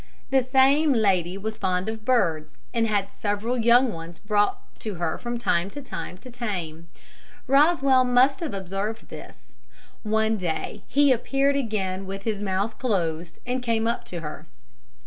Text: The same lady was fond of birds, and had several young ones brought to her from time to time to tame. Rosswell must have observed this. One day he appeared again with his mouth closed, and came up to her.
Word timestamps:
The 0.31 0.43
same 0.43 0.93
lady 0.93 1.37
was 1.37 1.59
fond 1.59 1.87
of 1.87 2.03
birds, 2.05 2.57
and 2.73 2.87
had 2.87 3.13
several 3.13 3.55
young 3.55 3.93
ones 3.93 4.17
brought 4.17 4.79
to 4.79 4.95
her 4.95 5.19
from 5.19 5.37
time 5.37 5.69
to 5.69 5.81
time 5.83 6.17
to 6.17 6.31
tame. 6.31 6.87
Rosswell 7.47 8.03
must 8.03 8.39
have 8.39 8.55
observed 8.55 9.09
this. 9.09 9.53
One 10.01 10.37
day 10.37 10.81
he 10.87 11.11
appeared 11.11 11.55
again 11.55 12.07
with 12.07 12.23
his 12.23 12.41
mouth 12.41 12.79
closed, 12.79 13.37
and 13.45 13.61
came 13.61 13.85
up 13.85 14.03
to 14.05 14.21
her. 14.21 14.47